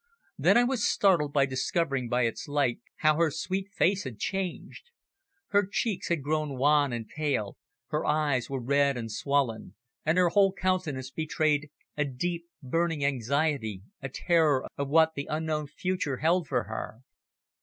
Then 0.35 0.57
I 0.57 0.63
was 0.63 0.83
startled 0.83 1.31
by 1.31 1.45
discovering 1.45 2.09
by 2.09 2.23
its 2.23 2.47
light 2.47 2.79
how 3.01 3.17
her 3.17 3.29
sweet 3.29 3.67
face 3.71 4.03
had 4.03 4.17
changed. 4.17 4.89
Her 5.49 5.63
cheeks 5.71 6.07
had 6.09 6.23
grown 6.23 6.57
wan 6.57 6.91
and 6.91 7.07
pale, 7.07 7.59
her 7.89 8.03
eyes 8.03 8.49
were 8.49 8.59
red 8.59 8.97
and 8.97 9.11
swollen, 9.11 9.75
and 10.03 10.17
her 10.17 10.29
whole 10.29 10.53
countenance 10.53 11.11
betrayed 11.11 11.69
a 11.95 12.03
deep, 12.05 12.47
burning 12.63 13.05
anxiety 13.05 13.83
a 14.01 14.09
terror 14.09 14.65
of 14.75 14.89
what 14.89 15.13
the 15.13 15.27
unknown 15.29 15.67
future 15.67 16.17
held 16.17 16.47
for 16.47 16.63
her. 16.63 17.03